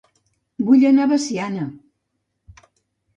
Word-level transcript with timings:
Vull 0.69 0.85
anar 0.89 1.05
a 1.07 1.11
Veciana 1.11 1.67